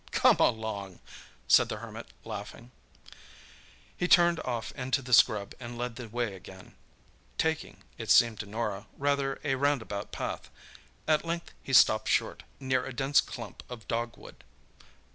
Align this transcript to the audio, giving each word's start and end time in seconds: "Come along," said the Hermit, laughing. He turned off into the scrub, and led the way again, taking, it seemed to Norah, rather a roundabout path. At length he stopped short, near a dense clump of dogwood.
"Come 0.11 0.37
along," 0.37 0.99
said 1.47 1.69
the 1.69 1.77
Hermit, 1.77 2.07
laughing. 2.23 2.71
He 3.95 4.07
turned 4.07 4.39
off 4.39 4.71
into 4.71 5.03
the 5.03 5.13
scrub, 5.13 5.53
and 5.59 5.77
led 5.77 5.95
the 5.95 6.09
way 6.09 6.33
again, 6.33 6.73
taking, 7.37 7.83
it 7.99 8.09
seemed 8.09 8.39
to 8.39 8.47
Norah, 8.47 8.87
rather 8.97 9.39
a 9.43 9.53
roundabout 9.53 10.11
path. 10.11 10.49
At 11.07 11.23
length 11.23 11.51
he 11.61 11.73
stopped 11.73 12.07
short, 12.07 12.41
near 12.59 12.83
a 12.83 12.93
dense 12.93 13.21
clump 13.21 13.61
of 13.69 13.87
dogwood. 13.87 14.43